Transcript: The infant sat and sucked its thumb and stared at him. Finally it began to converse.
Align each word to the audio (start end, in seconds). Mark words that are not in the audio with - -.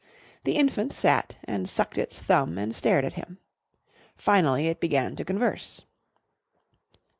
The 0.45 0.53
infant 0.55 0.93
sat 0.93 1.35
and 1.43 1.69
sucked 1.69 1.95
its 1.99 2.17
thumb 2.17 2.57
and 2.57 2.73
stared 2.73 3.05
at 3.05 3.13
him. 3.13 3.37
Finally 4.15 4.65
it 4.65 4.79
began 4.79 5.15
to 5.17 5.23
converse. 5.23 5.83